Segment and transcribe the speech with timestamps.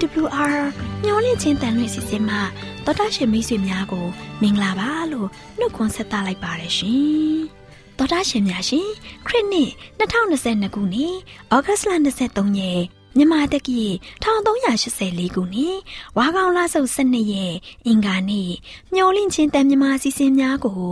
[0.00, 0.56] AWR
[1.04, 2.40] မျော်လင့်ခြင်းတန်လွင့်စီစဉ်မှာ
[2.84, 4.06] တော်တာရှင်မိတ်ဆွေများကို
[4.42, 5.28] မင်္ဂလာပါလို့
[5.58, 7.38] နှုတ်ခွန်းဆက်သလိုက်ပါတယ်ရှင်။
[7.98, 8.88] တော်တာရှင်များရှင်
[9.26, 11.14] ခရစ်နှစ်2022ခုနှစ်
[11.54, 12.82] ဩဂတ်လ23ရက်
[13.16, 13.80] မြန်မာတက္ကီ
[14.24, 15.76] 1384ခုနှစ်
[16.18, 17.54] ဝါကောင်လဆုပ်12ရက်
[17.86, 18.50] အင်္ဂါနေ့
[18.94, 20.82] မျော်လင့်ခြင်းတန်မြမာစီစဉ်များကို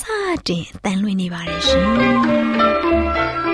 [0.00, 0.02] စ
[0.48, 1.84] တင်တန်လွင့်နေပါတယ်ရှင်။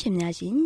[0.00, 0.58] ရှင်များရှင်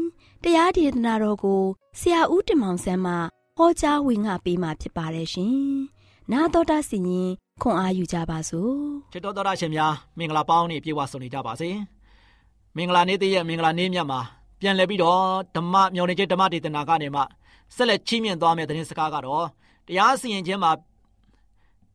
[0.42, 1.62] တရားဒေသနာတော်ကို
[2.00, 3.12] ဆရာဦးတင်မောင်ဆန်းမှ
[3.56, 5.56] ဟောကြားဝင်ငါပေးมาဖြစ်ပါတယ်ရှင်။
[6.32, 7.30] နာတော်တာစီရင်
[7.62, 8.74] ခွန်အားယူကြပါစို့။
[9.12, 11.68] ချစ်တော်တော်တာရှင်များမင်္ဂလာပေါင်းနေပြေဝဆုံနေကြပါစေ။
[12.76, 14.20] မင်္ဂလာနေ့တည်းရဲ့မင်္ဂလာနေ့မြတ်မှာ
[14.60, 15.22] ပြန်လည်ပြီးတော့
[15.56, 17.22] ဓမ္မမျော်နေခြင်းဓမ္မဒေသနာကနေမှ
[17.74, 19.46] ဆက်လက်ချီးမြှင့်သွားမယ့်သတင်းစကားကတော့
[19.86, 20.72] တရားစီရင်ခြင်းမှာ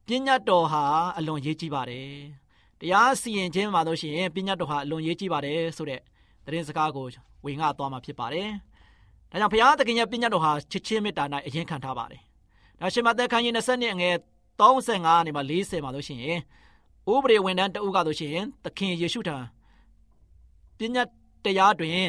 [0.08, 0.84] ပညာတော်ဟာ
[1.18, 2.10] အလွန်ရေးကြီးပါတယ်။
[2.80, 6.02] တရားစီရင်ခြင်းမှာလို့ရှိရင်ပညာတော်ဟာအလွန်ရေးကြီးပါတယ်ဆိုတဲ့
[6.48, 7.06] သတင်းစကားကို
[7.46, 8.50] ဝင်ငှသွားမှာဖြစ်ပါတယ်။
[9.32, 12.22] ဒါကြောင့်ဘုရားသခင်ရဲ့ပညတ်တော်ဟာချစ်ချင်းမေတ္တာ၌အရင်ခံထားပါတယ်။
[12.80, 14.16] ဒါရှင်မသက်ခန်းကြီး20နှစ်အငယ်
[14.60, 16.40] 35နေမှာ40မှာလို့ရှိရင်
[17.14, 19.38] ဥပဒေဝန်ထမ်းတဦးကလို့ရှိရင်သခင်ယေရှုထံ
[20.78, 21.08] ပညတ်
[21.46, 22.02] တရားတွင်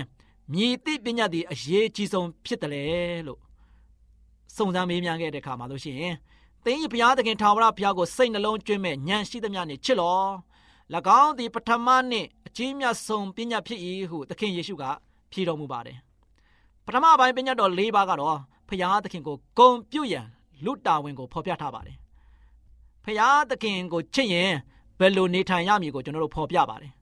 [0.52, 2.84] မြည်သည့်ပညတ်သည်အရေးကြီးဆုံးဖြစ်တယ်လေ
[3.26, 3.40] လို့
[4.56, 6.14] စုံစမ်းမေးမြန်းခဲ့တဲ့အခါမှာလို့ရှိရင်
[6.64, 10.20] သင်၏ဘုရားသခင်ထာဝရဘုရားကိုစိတ်နှလုံးကျွင်းမဲ့ဉာဏ်ရှိသမျှနှင့်ချစ်လော၎
[11.22, 14.84] င်းသည်ပထမနှင့်အ ကြီးမြတ်ဆုံးပညာဖြစ်၏ဟုသခင်ယေရှုက
[15.32, 15.98] ဖြေတော်မူပါတယ်
[16.86, 18.38] ပထမပိုင်းပညာတော်၄ပါးကတော့
[18.68, 20.26] ဖရာသခင်ကိုဂုံပြုတ်ရန်
[20.64, 21.96] လူတာဝန်ကိုဖော်ပြထားပါတယ်
[23.04, 24.50] ဖရာသခင်ကိုချစ်ရင်
[24.98, 26.92] ဘယ်လိုနေထိုင်ရမည်ကိုကျွန်တော်တို့ဖော်ပြပါတယ်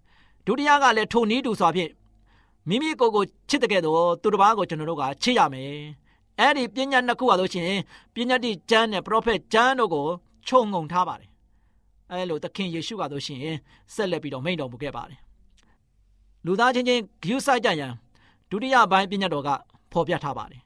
[0.46, 1.90] ဒုတိယကလည်းထိုနည်းတူစွာဖြင့်
[2.68, 5.72] မိမိကိုယ်ကိုချစ်တဲ့ကဲ့သို့သူတစ်ပါးကိုကျွန်တော်တို့ကချစ်ရမယ်
[6.38, 7.80] အဲ့ဒီပညာနှစ်ခုပါလို့ရှိရင်
[8.14, 10.06] ပညာတိကျမ်းနဲ့ပရောဖက်ကျမ်းတို့ကို
[10.46, 11.30] ခြုံငုံထားပါတယ်
[12.10, 13.40] အဲလိုသခင်ယေရှုကဆိုရှင်
[13.94, 15.25] ဆက်လက်ပြီးတော့မိန့်တော်မူခဲ့ပါတယ်
[16.46, 17.92] လူသားချင်းချင်းဂရုစိုက်ကြရန်
[18.50, 19.48] ဒုတိယပိုင်းပညာတော်က
[19.92, 20.62] ဖော်ပြထားပါတယ်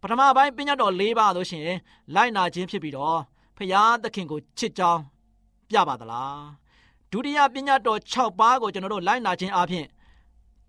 [0.00, 1.62] ပထမပိုင်းပညာတော်၄ပါးဆိုရှင်
[2.14, 3.18] လိုက်နာခြင်းဖြစ်ပြီးတော့
[3.56, 5.00] ဖရာသခင်ကိုချစ်ကြောင်း
[5.70, 6.40] ပြပါသလား
[7.12, 9.86] ဒုတိယပညာတော်6ပါးကိုကျွန်တော်တို့လိုက်နာခြင်းအပြင်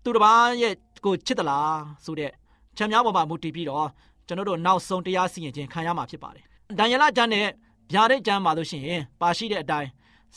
[0.02, 0.74] သူတစ်ပါးရဲ့
[1.04, 2.30] ကိုချစ်သလားဆိုတဲ့
[2.76, 3.88] ချမ်းများပေါ်မှာမူတည်ပြီးတော့
[4.26, 6.44] ကျွန်တော်တို့နောက်ဆုံးတရားစီရင်ခြင်းခံရမှာဖြစ်ပါတယ်။
[6.78, 7.46] ဒံယလကျမ်းနဲ့
[7.92, 9.88] ဗျာဒိတ်ကျမ်းမှာလို့ရှိရင်ပါရှိတဲ့အတိုင်း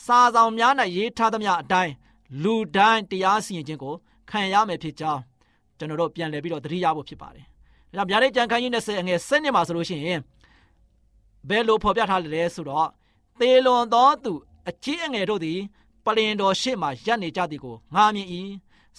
[0.06, 1.94] စာဆောင်များ၌ရေးထားသမျှအတိုင်း
[2.44, 3.94] လူတိုင်းတရားစီရင်ခြင်းကို
[4.29, 5.21] ခံရမယ်ဖြစ်ကြောင်း
[5.77, 7.45] ကျွန်တော်တို့ပြန်လည်ပြီးတော့သတိရဖို့ဖြစ်ပါတယ်။
[7.97, 10.19] ဒါကြောင့်ဗျာဒိတ်ကြံခန်းကြီး20အငယ်7နှစ်မှာဆိုလို့ရှိရင်
[11.50, 12.88] ဘယ်လိုဖော်ပြထားလဲဆိုတော့
[13.39, 14.33] သေလွန်သောသူ
[14.69, 15.59] အကြီးအငယ်တို့သည်
[16.06, 18.27] ပလင်တော်ရှေ့မှရပ်နေကြသည်ကိုငားမြင်၏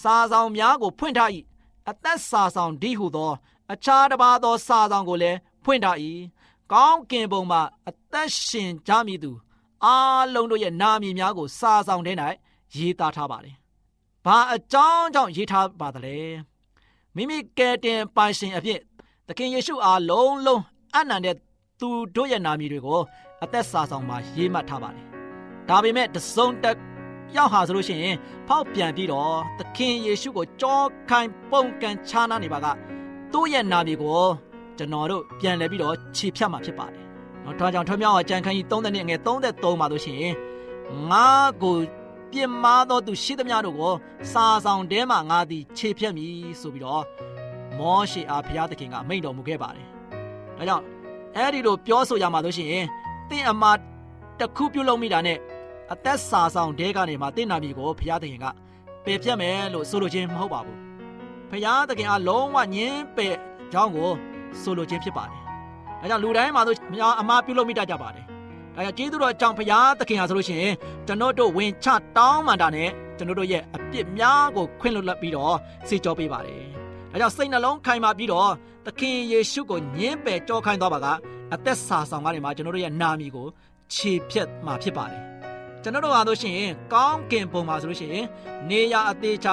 [0.02, 1.30] စာဆောင်များကိုဖွင့်ထား၏
[1.90, 3.32] အသက်စာဆောင်ဒီဟုသော
[3.72, 5.96] အခြားတစ်ပါးသောစာဆောင်ကိုလည်းဖွင့်ထား၏
[6.72, 7.58] ကောင်းကင်ဘုံမှ
[7.88, 9.30] အသက်ရှင်ကြမည်သူ
[9.84, 12.12] အားလုံးတို့ရဲ့နာမည်များကိုစာဆောင်ထဲ၌
[12.76, 13.54] ရေးသားထားပါတယ်။
[14.24, 16.16] ဘာအကြောင်းကြောင့်ရေးထားပါသလဲ။
[17.16, 18.80] မိမိကယ်တင်ပိုင်ရှင်အဖြစ်
[19.26, 20.62] သခင်ယေရှုအားလုံးလုံး
[20.96, 21.28] အနန္တ
[21.80, 23.00] သူတို့ရဲ့နာမည်တွေကို
[23.42, 25.04] အသက်စာဆောင်မှာရေးမှတ်ထားပါတယ်။
[25.68, 26.76] ဒါပေမဲ့တစုံတက်
[27.36, 28.16] ရောက်ဟာဆိုလို့ရှိရင်
[28.48, 30.80] ဖောက်ပြန်ပြီးတော့သခင်ယေရှုကိုကြော
[31.10, 32.66] ခိုင်ပုံကန်ချားနာနေပါက
[33.32, 34.20] သူ့ရဲ့နာမည်ကို
[34.78, 37.04] ကျွန်တော်တို့ပြန်လဲပြီးတော့ခြေဖြတ်မှာဖြစ်ပါတယ်။
[37.44, 40.22] နော်ဒါကြောင့်ထွမြောက်အကြံခန်းကြီး30နှစ်ငယ်33မှာဆိုရှင်
[41.10, 41.28] ငါ
[41.62, 41.76] ကို
[42.32, 43.94] ပြစ်မှားသောသူရှိသမျှတို့ကို
[44.32, 47.04] စာဆောင်တဲမှာငါသည်ခြေဖြတ်မည်ဆိုပြီးတော့
[47.78, 49.86] မောရှေအားဘုရားသခင်ကမိန့်တော်မူခဲ့ပါတယ်။
[50.58, 50.84] ဒါကြောင့်
[51.36, 52.86] အဲ့ဒီလိုပြောဆိုရမှာလို့ရှိရင်
[53.30, 55.38] တင့်အမတခုပြုလုပ်မိတာနဲ့
[55.92, 58.46] အသက်စာဆောင်တဲကနေမှတင့်နာမည်ကိုဘုရားသခင်က
[59.04, 60.78] ပယ်ဖြတ်မယ်လို့ဆိုလိုခြင်းမဟုတ်ပါဘူး။
[61.50, 63.36] ဘုရားသခင်အားလုံးဝညင်းပယ်
[63.72, 64.10] ကြောင်းကို
[64.62, 65.42] ဆိုလိုခြင်းဖြစ်ပါတယ်။
[66.00, 68.26] ဒါကြောင့်လူတိုင်းမှာဆိုမယားအမားပြုလုပ်မိတတ်ကြပါတယ်။
[68.78, 70.74] ဒါကြောင့်ကျေးဇူးတော်အကြောင်းဘုရားသခင်ဟာဆိုလို့ရှိရင်
[71.06, 75.54] ကျွန်တော်တို့ဝင်ချတောင်းမှန်တာနဲ့ကျွန်တော်တို့ရဲ့အပြစ်များကိုခွင့်လွှတ်ပြီးတော့
[75.88, 76.62] စေကြောပေးပါတယ်။
[77.12, 78.50] ဒါကြောင့်စိတ်နှလုံးခိုင်မာပြီးတော့
[78.86, 81.06] သခင်ယေရှုကိုညင်းပယ်ကြောခိုင်းသွားပါက
[81.54, 83.46] အသက်စာဆောင်ကနေမှကျွန်တော်တို့ရဲ့နာမည်ကို
[83.94, 85.22] ခြေဖြတ်မှာဖြစ်ပါတယ်။
[85.82, 86.58] ကျွန်တော်တို့ဟာဆိုရှင်
[86.94, 88.26] ကောင်းကင်ဘုံမှာဆိုလို့ရှိရင်
[88.70, 89.52] နေရအသေးချာ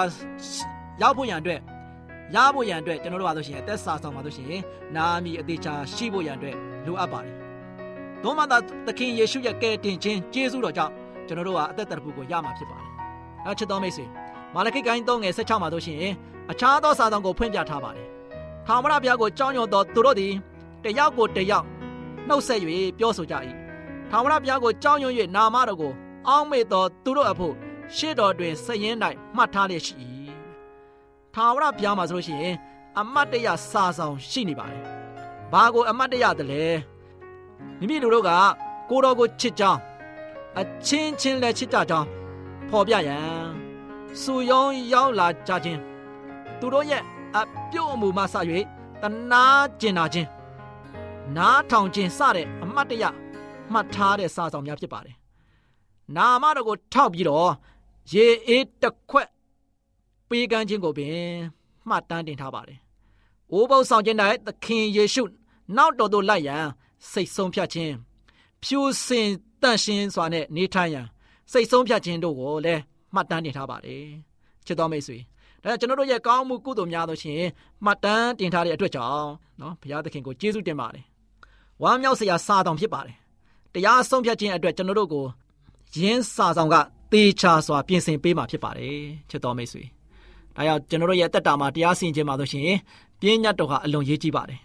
[1.01, 1.59] ရောက်ဖို့ရန်အတွက်
[2.35, 4.61] ရဖို့ရန်အတွက်ကျွန်တော်တို့ပါဆိုရှင်အသက်စာဆောင်ပါဆိုရှင်
[4.95, 6.55] နာမည်အသေးချာရှိဖို့ရန်အတွက်
[6.87, 7.35] လိုအပ်ပါတယ်။
[8.25, 8.57] သို့မှသာ
[8.87, 10.93] သခင်ယေရှုရဲ့ကယ်တင်ခြင်းကျေးဇူးတော်ကြောင့်
[11.27, 12.89] ကျွန်တော်တို့ဟာအသက်တရဖူကိုရမှာဖြစ်ပါတယ်။
[13.45, 14.05] အဲချစ်တော်မိတ်ဆွေ
[14.53, 15.97] မာလခိကိုင်း3ငယ်16မှာဆိုရှင်
[16.51, 18.07] အခြားသောစာဆောင်ကိုဖွင့်ပြထားပါတယ်။
[18.65, 20.33] ထာဝရဘုရားကိုကြောင်းရွံသောသူတို့သည်
[20.83, 21.65] တယောက်ကိုတယောက်
[22.27, 22.59] နှုတ်ဆက်၍
[22.97, 23.35] ပြောဆိုကြ၏။
[24.09, 25.91] ထာဝရဘုရားကိုကြောင်းရွံ၍နာမတော်ကို
[26.27, 27.53] အောင်းမေ့သောသူတို့အဖို့
[27.95, 28.95] ရှေ့တော်တွင်စည်ရင်၌
[29.35, 29.95] မှတ်ထားလျက်ရှိ၏
[31.33, 32.55] ထာဝရဘုရားမှာဆိုလို့ရှိရင်
[32.99, 34.83] အမတ်တရစာဆောင်ရှိနေပါတယ်။
[35.51, 36.63] ဘာကိုအမတ်တရတလဲ
[37.79, 38.31] မိမိတို့တို့က
[38.89, 39.79] ကိုတော်ကိုချစ်ကြောင်း
[40.59, 42.07] အချင်းချင်းလည်းချစ်ကြကြောင်း
[42.69, 43.47] ဖော်ပြရန်
[44.21, 44.63] စူယုံ
[44.93, 45.79] ရောက်လာကြခြင်း
[46.59, 47.03] သူတို့ရဲ့
[47.35, 48.35] အပြုတ်အမူမှစ၍
[49.01, 49.43] တနာ
[49.79, 50.29] ကျင်နာခြင်း
[51.37, 53.03] နားထောင်ခြင်းစတဲ့အမတ်တရ
[53.71, 55.15] မှတ်ထားတဲ့စာဆောင်များဖြစ်ပါတယ်။
[56.15, 57.51] နာမတော်ကိုထောက်ပြီးတော့
[58.13, 59.29] ရေအေးတစ်ခွက်
[60.29, 61.15] ပေးကမ်းခြင်းကိုပင်
[61.89, 62.79] မှတ်တမ်းတင်ထားပါတယ်။
[63.51, 65.23] အိုးပုပ်ဆောင်ခြင်း၌သခင်ယေရှု
[65.77, 66.65] နောက်တော်သို့လိုက်ရန်
[67.11, 67.93] စိတ်ဆုံးဖြတ်ခြင်း
[68.63, 69.29] ဖြူစင်
[69.61, 71.07] တန့်ရှင်းစွာနဲ့နေထိုင်ရန်
[71.51, 72.81] စိတ်ဆုံးဖြတ်ခြင်းတို့ကိုလည်း
[73.13, 74.05] မှတ်တမ်းတင်ထားပါတယ်။
[74.65, 75.17] ချစ်တော်မိတ်ဆွေ
[75.61, 77.41] ဒါကျွန်တော်တို့ရဲ့ကောင်းမှုကုသိုလ်များသောရှင်
[77.85, 79.29] မှတ်တမ်းတင်ထားတဲ့အတွက်ကြောင့်
[79.61, 81.05] နော်ဘုရားသခင်ကိုကျေးဇူးတင်ပါတယ်။
[81.83, 83.15] ဝမ်းမြောက်စရာစာတောင်ဖြစ်ပါတယ်။
[83.73, 85.25] တရားဆုံးဖြတ်ခြင်းအတွက်ကျွန်တော်တို့ကို
[85.97, 86.75] ယင်းစာဆောင်က
[87.11, 88.97] သေချာစွာပြင်ဆင်ပေးမှာဖြစ်ပါတယ်
[89.29, 89.83] ချစ်တော်မိတ်ဆွေ။
[90.55, 92.69] ဒါကြောင့်ကျွန်တော်တို့ရဲ့တက်တာမှာတရားစီရင်ခြင်းမှာဆိုရှင်
[93.19, 94.59] ပြင်းညတ်တော်ဟာအလွန်ရေးကြီးပါတယ်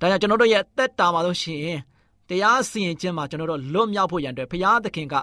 [0.00, 1.78] ဒါကြောင့်ကျွန်တော်တို့ရဲ့တက်တာမှာဆိုရှင်
[2.28, 5.14] တရားစီရင်ခြင်းမှာကျွန်တော်တို့လွတ်မြောက်ဖို့ရန်အတွက်ဘုရားသခင်က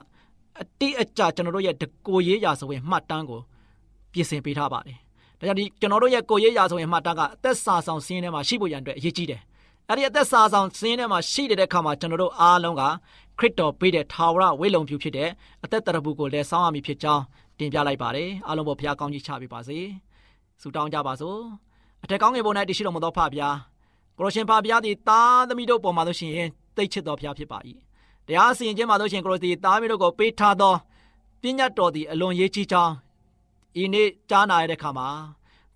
[0.61, 1.75] အတိအကျကျွန်တော်တို့ရဲ့
[2.07, 3.41] ကိုရေးရာဆိုရင်မှတ်တမ်းကို
[4.11, 4.97] ပြင်ဆင်ပေးထားပါတယ်။
[5.39, 9.41] ဒါကြောင့်ဒီကျွန်တော်တို့ရဲ့ကိုရေးရာဆိုရင်မှတ်တမ်းကအသက်စာဆောင်စင်းထဲမှာရှိဖို့ရန်အတွက်အရေးကြီးတယ်။
[9.89, 12.83] အဲ့ဒီအသက်စာဆောင်စင်းထဲမှာရှိတဲ့အခါမှာကျွန်တော်တို့အားလုံးက
[13.39, 15.29] ခရစ်တော်ပေးတဲ့ထာဝရဝိလုံဖြူဖြစ်တဲ့
[15.63, 17.23] အသက်တရဘူးကိုလည်းစောင်းရမည်ဖြစ်ကြောင်း
[17.59, 19.77] တင်ပြလိုက်ပါတယ်အားလုံးပေါ်ဘုရားကောင်းကြီးချပေးပါစေ
[20.61, 21.39] ဆုတောင်းကြပါစို့
[22.03, 23.55] အထက်ကောင်းငယ်ပေါ်၌တရှိတော်မူသောဖဖျား
[24.17, 27.57] ကိုရရှင်ဖဖျားသည်သားသမီးတို့ပေါ်မှာဆိုရှင်တိတ်ချစ်တော်ဖျားဖြစ်ပါ၏
[28.27, 30.73] တရားစီရင်ခြင်းမှာဆိုရှင်ကိုရစီသားသမီးတို့ကိုပေးထားသော
[31.41, 32.93] ပညာတော်သည်အလွန်ရေးကြီးကြောင်း
[33.81, 35.07] ဤနေ့ကြားနာရတဲ့အခါမှာ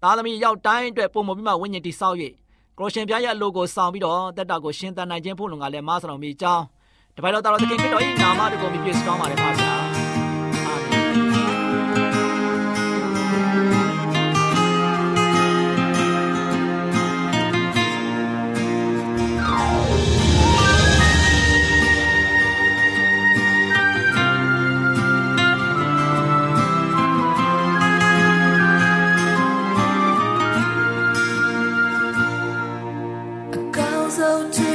[0.01, 2.17] သားသမီးရောက်တိုင်းအတွက်ပုံမပြီးမှဝိညာဉ်တိဆောက်၍
[2.77, 6.63] ကိုရရှင်ဖျားရဲ့အလိုကိုဆောင်ပြီးတော့တက်တာကိုရှင်သန်နိုင်ခြင်းဖို့လုံကလည်းမဆတော်မီကြောင်း
[7.15, 9.78] တပိုင်တော်တော်သခင်ခရစ်တော်၏နာမတော်ကိုမြည်ပြစကောင်းပါလေဖဖျား
[34.19, 34.68] မေမေ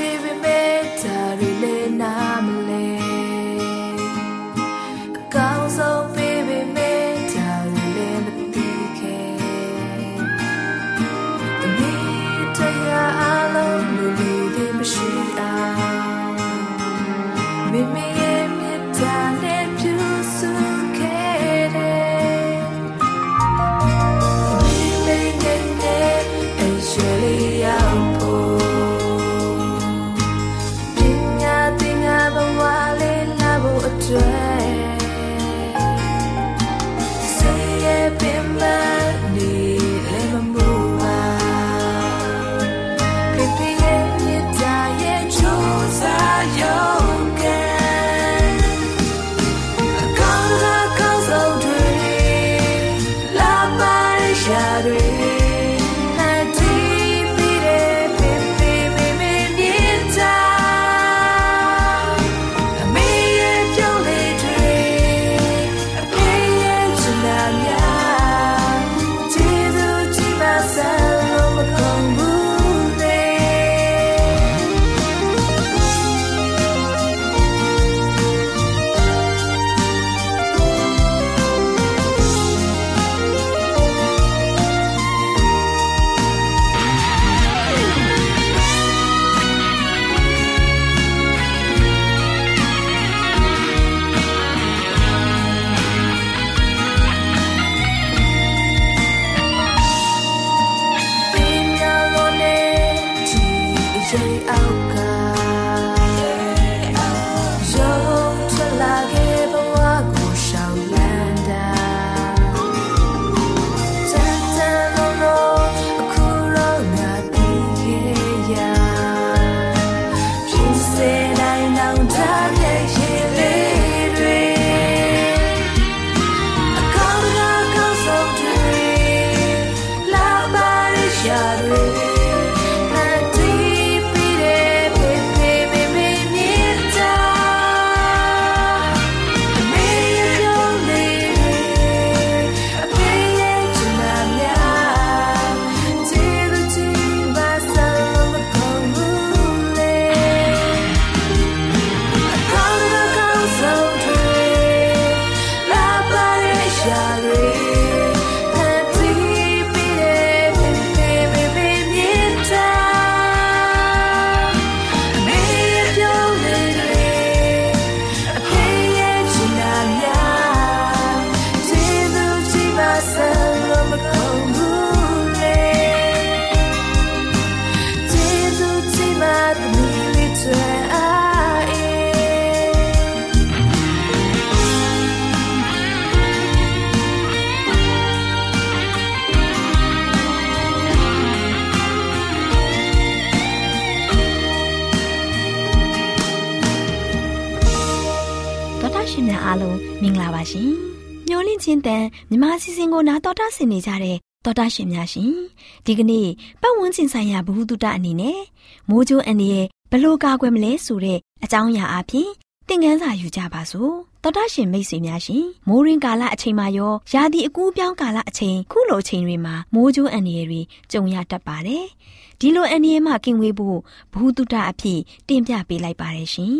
[202.34, 205.32] ချင်းတန်မြမစီစဉ်ကိုနာတော်တာဆင်နေကြတဲ့တော်တာရှင်များရှင်။
[205.86, 206.28] ဒီကနေ့
[206.60, 208.40] ပတ်ဝန်းကျင်ဆိုင်ရာဘ ഹു တုတအနေနဲ့
[208.88, 212.28] မိုးကြိုးအန်ရဲ့ဘလို့ကာကွယ်မလဲဆိုတဲ့အကြောင်းအရာအဖြစ်
[212.68, 220.60] သင်ခန်းစာယူကြပါစို့။တော်တာရှင်မိတ်ဆွေများရှင်။မိုးရင်းကာလအချိန်မှာရောရာသီအကူးပြောင်းကာလအချိန်ခုလိုအချိန်တွေမှာမိုးကြိုးအန်ရတွေ
[220.92, 221.84] ကြုံရတတ်ပါတယ်။
[222.40, 223.78] ဒီလိုအန်ရမှကင်ဝေးဖို့
[224.12, 226.58] ဘ ഹു တုတအဖြစ်တင်ပြပေးလိုက်ပါတယ်ရှင်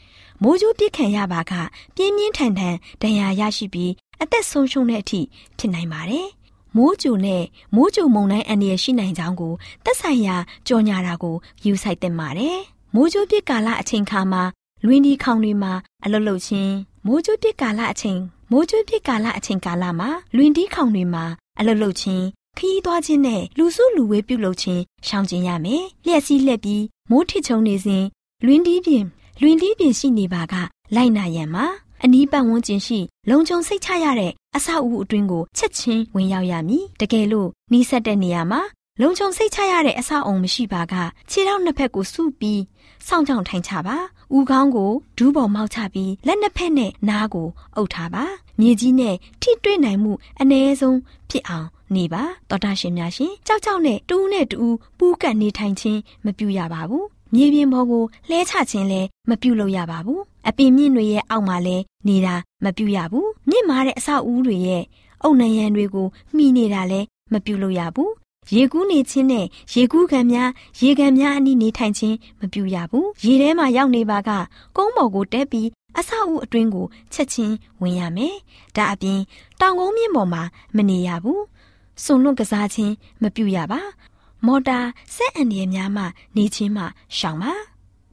[0.42, 1.52] ။မိုးကြိုးပြစ်ခံရပါက
[1.96, 3.92] ပြင်းပြင်းထန်ထန်ဒဏ်ရာရရှိပြီး
[4.24, 5.20] အသက်ဆုံးရှုံးတဲ့အထိ
[5.58, 6.28] ဖြစ်နိုင်ပါတယ်။
[6.76, 7.42] မိုးကြိုနဲ့
[7.74, 9.52] မိုးကြိုမုန်တိုင်းအန္တရာယ်ရှိနိုင်ကြောင်းကို
[9.84, 10.36] သက်ဆိုင်ရာ
[10.68, 12.58] ကြော်ညာတာကိုယူဆိုင်တင်ပါတယ်။
[12.94, 14.42] မိုးကြိုးပြစ်ကာလအချိန်ခါမှာ
[14.84, 15.72] လွင်ဒီခေါင်တွေမှာ
[16.04, 16.74] အလုလုချင်း
[17.06, 21.24] မိုးကြိုးပြစ်ကာလအချိန်မိုးကြိုးပြစ်ကာလအချိန်ကာလမှာလွင်ဒီခေါင်တွေမှာ
[21.58, 22.24] အလုလုချင်း
[22.58, 28.04] ခရီးသွားခြင်းနဲ့လူစုလူဝေးပြုလုပ်ခြင်းရှောင်ကျဉ်ရမယ်။လျှက်စီးလက်ပြီးမိုးထစ်ချုံနေစဉ်
[28.44, 29.04] လွင်ဒီပြင်
[29.40, 30.54] လွင်တီးပြင်ရှိနေပါက
[30.94, 31.66] လိုက်နာရန်မှာ
[32.06, 32.98] အနီးပတ်ဝန်းကျင်ရှိ
[33.30, 38.60] လုံခြုံစိတ်ချရတဲ့အဆောက်အဦအတွင်းကိုချက်ချင်းဝင်ရောက်ရမည်တကယ်လို့နီးစပ်တဲ့နေရာမှာ
[39.00, 40.94] လုံခြုံစိတ်ချရတဲ့အဆောက်အုံမရှိပါက
[41.30, 42.62] ခြေထောက်နှစ်ဖက်ကိုစုပြီး
[43.06, 43.96] စောင့်ကြောင်ထိုင်ချပါ
[44.34, 48.24] ဦးခေါင်းကိုဒူးပေါ်မောက်ချပြီးလက်နှစ်ဖက်နဲ့နားကိုအုပ်ထားပါ
[48.60, 50.98] မြေကြီးနဲ့ထိတွေ့နိုင်မှုအ ਨੇ ဆုံး
[51.30, 64.82] ဖြစ်အောင်နေပါတော်တာရှင်များရှင်ကြောက်ကြောက်နဲ့တူးနဲ့တူးပူးကပ်နေထိုင်ခြင်းမပြုရပါဘူး မြေပြင်ပေါ်ကိုလှဲချခြင်းလည်းမပြုလုပ်ရပါဘူးအပင်မြင့်တွေရဲ့အောက်မှာလည်းနေတာမပြုရဘူးမြင့်မာတဲ့အဆောက်အဦတွေရဲ့
[65.22, 68.12] အုတ်နံရံတွေကိုမှီနေတာလည်းမပြုလုပ်ရဘူး
[68.54, 70.50] ရေကူးနေခြင်းနဲ့ရေကူးခံများ
[70.80, 74.30] ရေကန်များအနီးနေထိုင်ခြင်းမပြုရဘူးရေထဲမှာရောက်နေပါက
[74.76, 78.34] ကုန်းပေါ်ကိုတက်ပြီးအဆောက်အဦအတွင်းကိုချက်ချင်းဝင်ရမယ်
[78.76, 79.20] ဒါအပြင်
[79.60, 80.42] တောင်ကုန်းမြင့်ပေါ်မှာ
[80.76, 81.42] မနေရဘူး
[82.04, 83.80] စွန်လွတ်ကစားခြင်းမပြုရပါ
[84.46, 84.78] မော်တာ
[85.14, 86.02] စက်အန်ဒီရများမှ
[86.36, 86.84] နေချင်းမှ
[87.16, 87.52] ရှောင်ပါ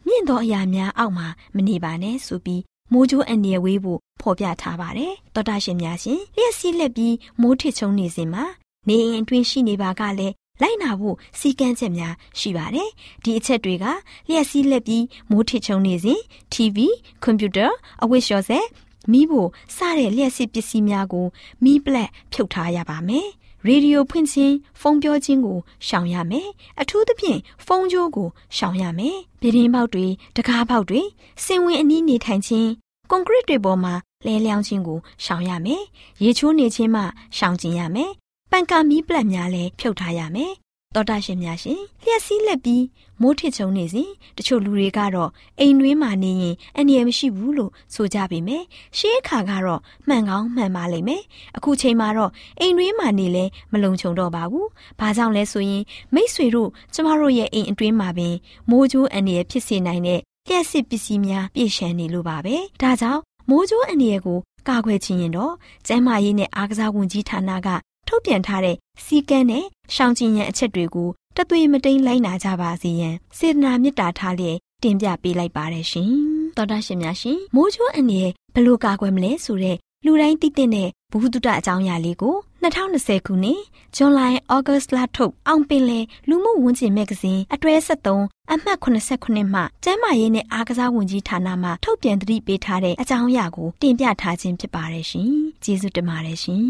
[0.06, 2.62] မြင့်သောအရာများအောက်မှာမနေပါနဲ့ဆိုပြီး
[2.92, 8.44] မိုးကြိုးအန်ဒီရဝေးဖို့ဖော်ပြထားပါတယ်တောတာရှင်များရှင်လျှက်စီးလက်ပြီးမိုးထစ်ချုံနေစဉ်မှာ
[8.88, 12.90] နေအိမ်အတွင်းရှိနေပါကလည်းလိုက်နာဖို့စီကန်းချက်များရှိပါတယ်
[13.24, 13.86] ဒီအချက်တွေက
[14.30, 16.20] လျှက်စီးလက်ပြီးမိုးထစ်ချုံနေစဉ်
[16.54, 16.78] TV
[17.24, 17.68] ကွန်ပျူတာ
[18.04, 18.66] အဝတ်လျှော်စက်
[19.12, 21.28] မိဖို့စတဲ့လျှက်စစ်ပစ္စည်းများကို
[21.64, 23.28] မီးပလက်ဖြုတ်ထားရပါမယ်
[23.68, 26.50] ရေဒီယိုဖွင့်ခြင်းဖုန်းပြောခြင်းကိုရှောင်ရမယ်
[26.82, 31.02] အထူးသဖြင့်ဖုန်းကြိုးကိုရှောင်ရမယ်ဗီဒင်းပေါက်တွေတကားပေါက်တွေ
[31.46, 32.70] စင်ဝင်အနီးနေထိုင်ခြင်း
[33.10, 33.94] ကွန်ကရစ်တွေပေါ်မှာ
[34.26, 35.84] လဲလျောင်းခြင်းကိုရှောင်ရမယ်
[36.24, 37.02] ရေချိုးနေခြင်းမှ
[37.38, 38.12] ရှောင်ကျင်ရမယ်
[38.52, 40.54] ပန်ကာမီးပလက်များလည်းဖြုတ်ထားရမယ်
[40.96, 42.84] တော်တာရှင်များရှင်လျှက်စီးလက်ပြီး
[43.22, 48.66] မိုးထစ်ချုံနေစဉ်တချို့လူတွေကတော့အိမ်တွင်းမှာနေရင်အန္တရာယ်မရှိဘူးလို့ဆိုကြပေမယ့်
[48.98, 51.24] ရှေးအခါကတော့မှန်ကောင်းမှန်ပါလိမ့်မယ်
[51.58, 54.68] အခုချိန်မှာတော့အိမ်တွင်းမှာနေလဲမလုံခြုံတော့ပါဘူး
[55.00, 55.84] ဘာကြောင့်လဲဆိုရင်
[56.14, 58.36] မိษွေတို့ကျမတို့ရဲ့အိမ်အတွင်းမှာပင်
[58.70, 65.54] မိုးကြိုးအန္တရာယ်ဖြစ်စေနိုင်တဲ့လျှက်စစ်ပစ္စည်းများပြည့်ရှံနေလို့ပါပဲဒါကြောင့်မိုးကြိုးအန္တရာယ်ကိုကာကွယ်ခြင်းရင်တော့
[65.88, 67.70] ကျန်းမာရေးနဲ့အားကစားဝန်ကြီးဌာနက
[68.14, 68.76] ထုတ်ပြန်ထားတဲ့
[69.06, 69.66] စီကန်းနဲ့
[69.96, 76.12] ရှောင်ကျဉ်ရန်အချက်တွေကိုတသွေမတိန်လိုက်နာကြပါစေရန်စေတနာမေတ္တာထားလျက်တင်ပြပေးလိုက်ပါတယ်ရှင်။
[76.58, 78.22] သောတာရှင်များရှင်မိုးချိုးအနေ
[78.56, 83.60] ဘလို့ကာကွယ်မလဲဆိုတဲ့လူတိုင်းသိတဲ့ဘုဟုတုတအကြောင်းအရာလေးကို2020ခုနှစ်
[83.96, 84.28] ဇွန်လဩ
[84.68, 86.00] ဂတ်စ်လထုတ်အောင်ပင်လေ
[86.30, 95.32] လူမှုဝန်ကျင်မဂ္ဂဇင်းအတွဲ73အမှတ်89မှကျမ်းမာရေးနဲ့အားကစားဝန်ကြီးဌာနမှထုတ်ပြန်သတိပေးထားတဲ့အကြောင်းအရာကိုတင်ပြထားခြင်းဖြစ်ပါတယ်ရှင်။
[95.64, 96.66] ကျေးဇူးတင်ပါတယ်ရှင်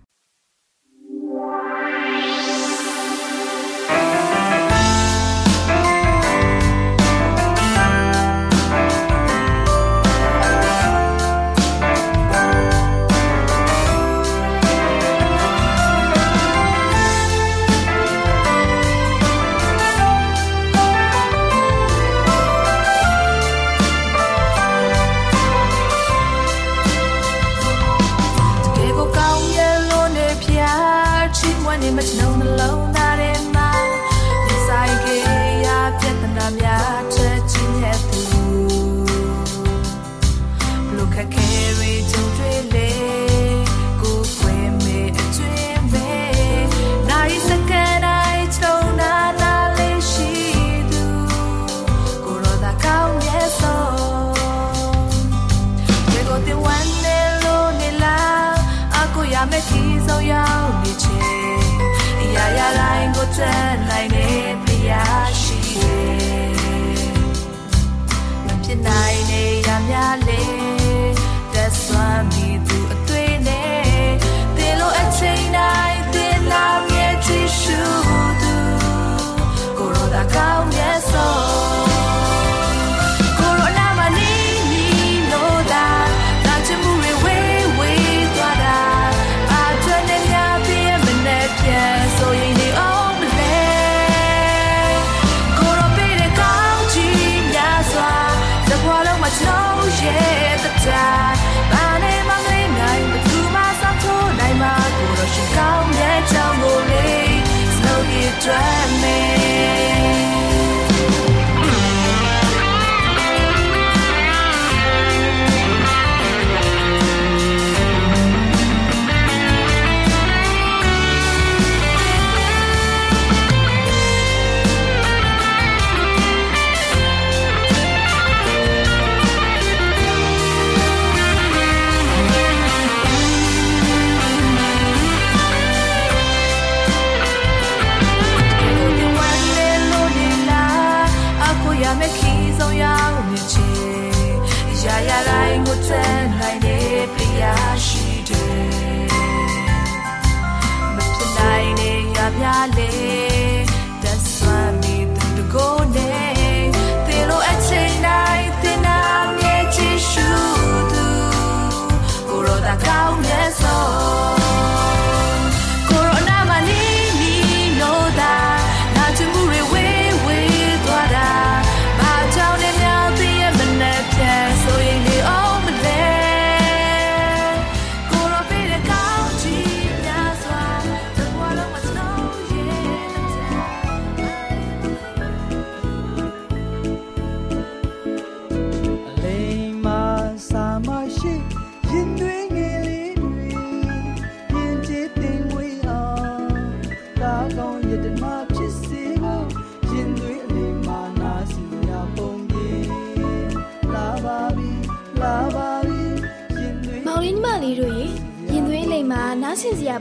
[1.32, 1.73] ။နား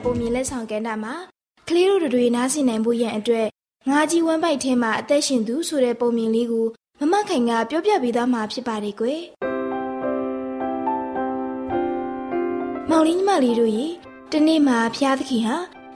[0.03, 1.13] ပုံမြင်လက်ဆောင်ကဏ္ဍမှာ
[1.67, 3.47] ကလေးတို့တွေနားဆင်နိုင်ဖို့ရန်အတွက်
[3.89, 6.67] ငါးကြီးဝမ်းပိုက်ထဲမှာအသက်ရှင်သူဆိုတဲ့ပုံမြင်လေးကို
[6.99, 9.19] မမခိုင်ကပြောပြပေးသွားမှာဖြစ်ပါတယ်ကွယ်။
[12.89, 13.85] မောင်လေးညီမလေးတို့ရေ
[14.31, 15.55] တနေ့မှာဖျားသခင်ဟာ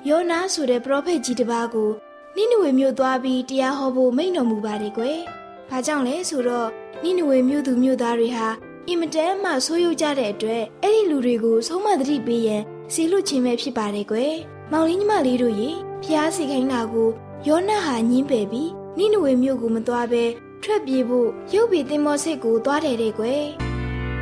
[0.09, 1.89] ယောနာဆိုတဲ့ပရောဖက်ကြီးတစ်ပါးကို
[2.35, 5.19] နိနဝေမြို့သွားပြီးတရားဟောဖို့မိန့်တော်မူပါတယ်ကွယ်။
[5.69, 6.69] ဘာကြောင့်လဲဆိုတော့
[7.03, 8.47] နိနဝေမြို့သူမြို့သားတွေဟာ
[8.87, 12.63] အင်မတန်မှဆိုးရုပ်ကြတဲ့အတွက်အဲ့ဒီလူတွေကိုဆုံးမသတိပေးရန်
[12.93, 14.33] စီလွတ်ခြင်းပဲဖြစ်ပါတယ်ကွယ်။
[14.71, 15.69] မောင်လေးညီမလေးတို့ရေ
[16.03, 17.09] ဖျားစီခိုင်းတာကို
[17.47, 20.23] ယောနဟာညင်းပယ်ပြီးနိနဝေမြို့ကိုမသွားဘဲ
[20.63, 23.43] ထွက်ပြေးဖို့ရုပ်ပေသင်္ဘောစိတ်ကိုသွားတယ်တဲ့ကွယ်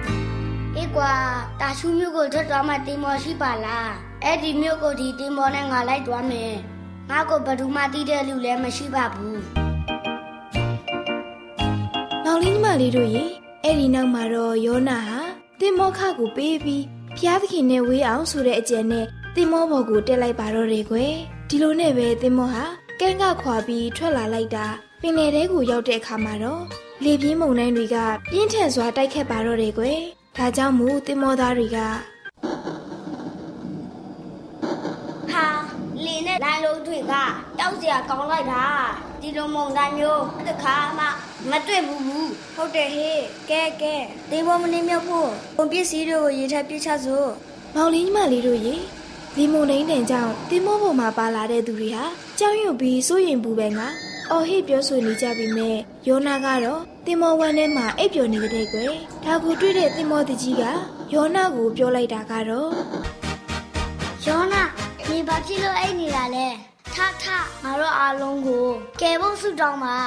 [0.75, 1.11] ။အေးကွာ
[1.59, 3.87] တာရှူမြို့ကိုထွက်သွားမှတင်မော်ရှိပါလား။
[4.23, 6.53] အဲ့ဒီမြို့ကိုဒီတင်မော်နဲ့ငါလိုက်သွားမယ်။
[7.09, 9.35] ငါကိုဘယ်သူမှတီးတဲ့လူလည်းမရှိပါဘူး။
[12.25, 13.25] မောင်လေးညီမလေးတို့ရေ
[13.63, 15.19] အဲ့ဒီနောက်မှာတော့ယောနာဟာ
[15.59, 16.83] တင်မောခကိုပေးပြီး
[17.17, 21.13] ဖျားသခင်နဲ့ဝေးအောင်ဆိုတဲ့အကြံနဲ့တင်မောဘော်ကိုတက်လိုက်ပါတော့တယ်ကွယ်
[21.49, 22.65] ဒီလိုနဲ့ပဲတင်မောဟာ
[22.99, 24.65] ကန်းကခွာပြီးထွက်လာလိုက်တာ
[25.01, 26.63] ပင်လယ်ထဲကိုရောက်တဲ့အခါမှာတော့
[27.03, 27.97] လေပြင်းမုန်တိုင်းတွေက
[28.31, 29.99] ပြင်းထန်စွာတိုက်ခတ်ပါတော့တယ်ကွယ်
[30.37, 31.77] ဒါကြောင့်မို့တင်မောသားတွေက
[37.95, 38.63] ရာကောင်းလိုက်တာ
[39.21, 41.05] ဒီလိုမုံတိုင်းမျိုးတခါမှ
[41.49, 43.95] မတွေ့ဘူးဘူးဟုတ်တယ်ဟေးကဲကဲ
[44.29, 47.29] ဒီဘောမနေမြောက်ဖို့ပုံပစ္စည်းတွေကိုရေထပ်ပြချစို့
[47.75, 48.75] မောင်လေးညီမလေးတို့ရေ
[49.35, 52.05] ဒီမုံတိုင်းတန်ကြောင့်တင်မောပေါ်မှာပါလာတဲ့သူတွေဟာ
[52.39, 53.87] ကြောက်ရွံ့ပြီးစိုးရင်ပူပဲငါ
[54.31, 58.93] အော်ဟစ်ပြောဆိုနေကြပြီမဲ့ယောနာကတော့တင်မောဝမ်းထဲမှာအိပ်ပျော်နေတဲ့တဲ့ကွယ်
[59.25, 60.63] ဒါကိုတွေ့တဲ့တင်မောတကြီးက
[61.13, 62.71] ယောနာကိုပြောလိုက်တာကတော့
[64.27, 64.63] ယောနာ
[65.09, 66.47] နေဘာဖြစ်လို့အိတ်နေတာလဲ
[66.95, 67.23] ထထ
[67.63, 68.65] ငါတို့အားလုံးကို
[69.01, 69.97] ကယ်ဖို့ဆုတောင်းပါ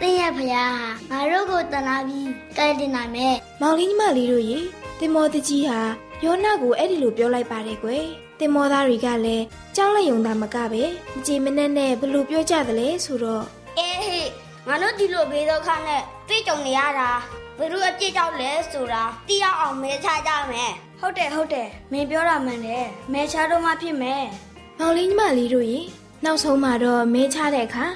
[0.00, 4.58] တင်းရဲ့ဖရားဟာငါတို့ကိုတနာပြီးကယ်တင်နိုင်မယ်မောင်လေးညီမလေးတို့ရေ
[5.00, 5.80] တင်မောတကြီးဟာ
[6.24, 8.04] ယောနာကိုအဲ့ဒီလိုပြောလိုက်ပါတယ်ကွယ်
[8.40, 9.44] တင်မောသားတွေကလည်း
[9.76, 10.82] ကြောင်းလိုက်ယုံသားမကပဲ
[11.14, 13.44] မကြည်မနဲ့နဲ့ဘလို့ပြောကြသလဲဆိုတော့
[13.78, 14.28] အေးဟေး
[14.68, 17.10] ငါတို့ဒီလိုဘေးဒုက္ခနဲ့တွေ့ကြုံနေရတာ
[17.58, 24.24] ဘယ်လိုအပြစ်ကြောင့်လဲဆိုတာသိရအောင်မဲချကြမယ်ဟုတ်တယ်ဟုတ်တယ်မင်းပြောတာမှန်တယ်မဲချတော့မှဖြစ်မယ်
[24.78, 25.80] မောင်လေးညီမလေးတို့ရေ
[26.24, 27.86] နောက်ဆုံးမှာတော့မဲချတဲ့အခါ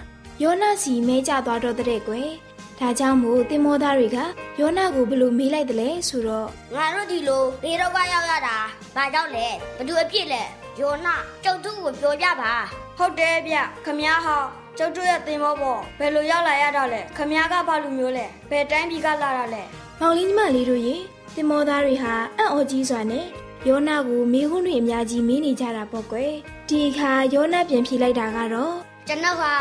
[0.42, 2.30] ယောနာစီမဲကြသွားတော့တဲ့ကွယ်
[2.78, 4.18] ဒါကြောင့်မို့တင်မောသားတွေက
[4.60, 8.56] ယောနာကိုဘလို့မေးလိုက်တယ်လဲဆိုတော့ငါတို့ဒီလိုဘေးဒုက္ခရောက်ရတာ
[8.96, 10.42] ဘာကြောင့်လဲဘယ်သူအပြစ်လဲ
[10.80, 12.52] ယောနာကျုပ်တို့ကိုပြောပြပါ
[12.98, 19.62] ဟုတ်တယ်ဗျခမ ्या ဟာ ကျုပ်တို့ရဲ့တင်မောပေါ့ဘယ်လိုရောက်လာရတာလဲခမ ्या ကဘာလူမျိုးလဲဘယ်တိုင်းပြည်ကလာတာလဲ
[20.00, 20.96] မောင်လေးညီမလေးတို့ရေ
[21.34, 23.24] တင်မောသားတွေဟာအံ့ဩကြီးစွာနဲ့
[23.68, 26.32] ယောနာကိုမေးခွန်းတွေအများကြီးမေးနေကြတာပေါ့ကွယ်
[26.68, 28.74] ဒီအခါယောနာပြန်ဖြေလိုက်တာကတော့
[29.08, 29.52] ကျွန်ုပ်ဟာ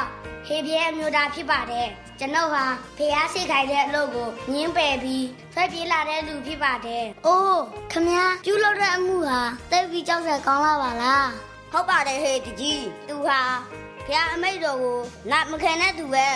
[0.47, 1.87] ဟေပြဲအမျိုးသားဖြစ်ပါတယ်
[2.19, 2.65] ကျွန်ုပ်ဟာ
[2.97, 9.39] ဖះစိတ်ခိုင်တဲ့အလုပ်ကိုငင်းပယ်ပြီးထွက်ပြေးလာတဲ့လူဖြစ်ပါတယ်အိုးခမည်းပြုလုပ်တဲ့အမှုဟာ
[9.71, 11.29] တိတ်ပြီးကြောက်စရာကောင်းလာပါလား
[11.71, 13.41] ဟုတ်ပါတယ်ဟေတကြီးသူဟာ
[14.09, 14.97] ဖះအမိတ်တော်ကို
[15.31, 16.27] လက်မခံတဲ့သူပဲ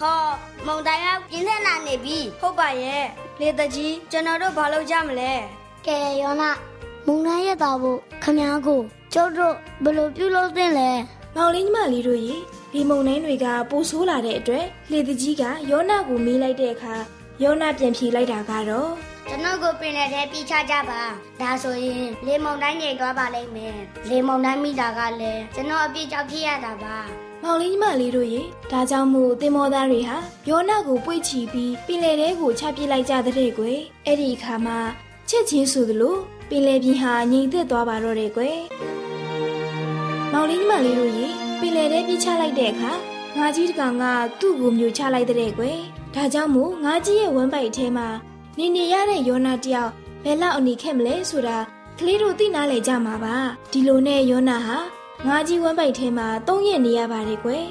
[0.00, 0.18] ဟော
[0.66, 3.04] မုံတိုင်းကပြင်းထန်လာနေပြီဟုတ်ပါရဲ့
[3.40, 5.32] လေတကြီးကျွန်တော်တို့ဘာလုပ်ကြမလဲ
[5.86, 6.50] ကဲယောနာ
[7.06, 8.80] မုံတိုင်းရဲ့တော်ဖို့ခမည်းကို
[9.14, 10.90] ကျုပ်တို့ဘယ်လိုပြုလုပ်သင့်လဲ
[11.36, 12.34] မောင်လေးညီမလေးတို့ရေ
[12.72, 16.94] ဒီမုံနှင်းတွေကပိုဆိုးလာတဲ့အတွက်လေတကြီးကယောနာကိုမေးလိုက်တဲ့အခါ
[17.42, 18.90] ယောနာပြန်ဖြေလိုက်တာကတော့
[19.32, 21.02] ကျွန်တော်ကိုပင်တဲ့ပြချကြပါ
[21.40, 23.76] ဒါဆိုရင်လေမုံတိုင်းနေသွားပါလိမ့်မယ်
[24.08, 26.96] လေမုံတိုင်းမိတာကလည်းကျွန်တော်အပြစ်ကြောင့်ဖြစ်ရတာပါ
[27.42, 30.16] မောင်လေးညီမလေးတို့ရေဒါကြောင့်မို့တင်မောသားတွေဟာ
[30.48, 34.78] ယောနာကိုပွေ့ချီပြီးပင်လယ်ထဲကိုချပစ်လိုက်ကြတဲ့ကွယ်အဲ့ဒီအခါမှာ
[35.28, 36.16] ချက်ချင်းဆိုသလို
[36.48, 38.58] ပင်လယ်ပြင်ဟာငြိမ်သက်သွားပါတော့တယ်ကွယ်
[40.32, 41.26] မောင်လေးညီမလေးတို့ရေ
[41.60, 42.92] ပင်လယ်ထဲပြစ်ချလိုက်တဲ့အခါ
[43.38, 44.04] ငါကြီးတကောင်က
[44.40, 45.78] သူ့ကိုမျိုးချလိုက်တဲ့ကွယ်
[46.14, 48.08] ဒါကြောင့်မို့ငါကြီးရဲ့ဝမ်းပိုက်အထဲမှာ
[48.58, 49.90] နေနေရတဲ့ယောနာတယောက်
[50.24, 51.58] ဘယ်လောက်အနေခဲ့မလဲဆိုတာ
[51.98, 53.36] ကလေးတို့သိနာလေကြမှာပါ
[53.72, 54.78] ဒီလိုနဲ့ယောနာဟာ
[55.26, 57.66] ငါကြီးဝမ်းပိုက်ထဲမှာသုံးရက်နေရပါတယ်ကွယ်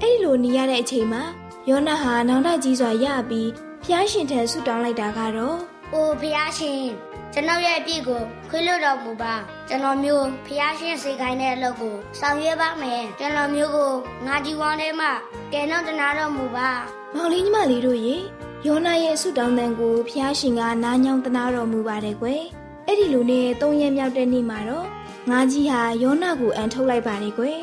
[0.00, 1.22] အဲ့ဒီလိုနေရတဲ့အချိန်မှာ
[1.68, 3.50] ယောနာဟာနောင်တကြီးစွာရပြီး
[3.84, 5.58] ဖျားရှင်ထံဆုတောင်းလိုက်တာကတော့။
[5.92, 6.84] အိုဖះရှင်
[7.32, 9.34] ကျွန်တော်ရဲ့အပြစ်ကိုခွေးလို့တော်မူပါ
[9.68, 13.92] ကျွန်တော်မျိုးဖះရှင်စေခိုင်းတဲ့အလုပ်ကိုဆောင်ရွက်ပါမယ်ကျွန်တော်မျိုးကို
[14.26, 15.10] ငါကြီးဝမ်းထဲမှာ
[15.52, 16.68] ကဲတော့တနာတော်မူပါ
[17.16, 18.16] မောင်လေးညီမလေးတို့ရေ
[18.66, 22.42] ယောနာရဲ့ဆုတောင်းတန်ကိုဖျားရှင်ကနားညောင်းတနာတော်မူပါတယ်ကွယ်
[22.86, 24.86] အဲ့ဒီလိုနဲ့သုံးရက်မြောက်တဲ့နေ့မှာတော့
[25.30, 27.58] ငါကြီးဟာယောနာကိုအန်ထုတ်လိုက်ပါတယ်ကွယ်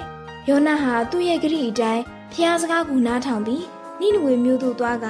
[0.50, 3.66] ယောနာဟာသူ့ရဲ့ဂရိအတိုင်းဖျားစကားကိုနားထောင်ပြီး
[4.00, 5.06] နိနဝေမြို့သို့သွားက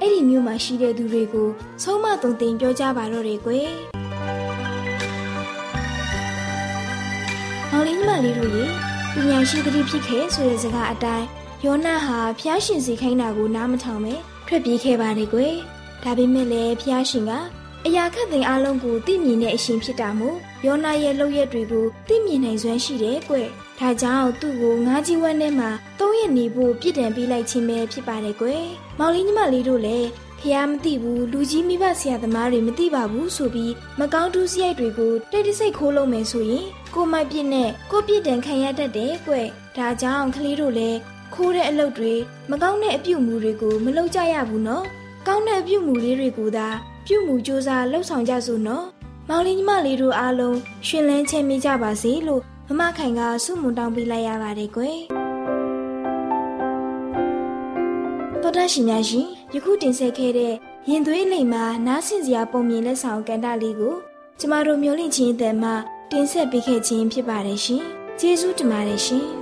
[0.00, 1.48] အဲ့ဒီမြို့မှာရှိတဲ့သူတွေကို
[1.82, 3.70] ဆုံးမတုံတင်ပြောကြပါတော့တယ်ကွယ်
[7.70, 8.64] မောင်လေးညီမလေးတို့ရေ
[9.14, 11.26] ပညာရှိသတိဖြစ်ခဲ့ဆိုတဲ့စကားအတိုင်း
[11.64, 14.14] ယောနာဟာဖျားရှင်စီခိုင်းတာကိုနားမထောင်ပဲ
[14.54, 15.54] ထွက်ပြေးခဲ့ပါတယ်ကွယ်။
[16.02, 17.32] ဒါပေမဲ့လည်းဖျားရှင်က
[17.86, 20.36] အရာခတ်သိမ်းအလုံးကိုသိမြင်တဲ့အရှင်ဖြစ်တာမို့
[20.66, 28.64] ယောနာရဲ့လုပ်ရက်တွေကိုသိမြင်နိုင်စွမ်းရှိတယ်ကွယ်။ဒါကြောင့်သူ့ကိုငါးကြီးဝမ်းထဲမှာသုံးရက်နေဖို့ပြစ်ဒဏ်ပေးလိုက်ခြင်းပဲဖြစ်ပါတယ်ကွယ်။
[28.98, 30.08] မောင်လေးညီမလေးတို့လည်း
[30.40, 39.34] ဖះမသိဘူးလူကြီးမိဘဆရာသမားတွေမသိပါဘူးဆိုပြီးမကောင်းတူးစရိုက်တွေကိုတိတ်တဆိတ်ခိုးလုံးမယ်ဆိုရင်ကိုမိုက်ပြစ်နဲ့ကိုပြစ်ဒဏ်ခံရတတ်တယ်ကွ။
[39.76, 40.98] ဒါကြောင့်ကလေးတို့လည်း
[41.34, 42.12] ခိုးတဲ့အလုပ်တွေ
[42.50, 44.84] မကောင်းတဲ့အပြုအမူတွေကိုမလုပ်ကြရဘူးနော်။
[45.26, 46.68] ကောင်းတဲ့အပြုအမူလေးတွေကိုသာ
[47.06, 48.84] ပြုမှုစူးစမ်းလှုပ်ဆောင်ကြစို့နော်။
[49.28, 54.98] မောင်လေးညီမလေးတို့အားလုံးရှင်လန်းချမ်းမြေ့ကြပါစေလို့မမခိုင်ကဆုမွန်တောင်းပေးလိုက်ရပါတယ်ကွယ်။
[58.42, 60.54] တော်တာရှင်များရှင်ယခုတင်ဆက်ခဲ့တဲ့
[60.88, 63.94] ရင်သွေးလိမ်မှာနားဆင်စရာပုံမြင်လက်ဆောင်ကန်တာလေးကို
[64.38, 65.70] ကျမတို့မျိုးလင့်ချင်းအတန်မှ
[66.10, 67.82] တင်ဆက်ပေးခဲ့ခြင်းဖြစ်ပါတယ်ရှင်။
[68.20, 69.26] ကျေးဇူးတင်ပါတယ်ရှင်။